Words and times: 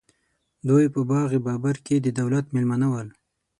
دوی 0.67 0.85
په 0.93 1.01
باغ 1.09 1.29
بابر 1.45 1.75
کې 1.85 1.95
د 1.99 2.07
دولت 2.19 2.45
مېلمانه 2.55 2.87
ول. 2.91 3.09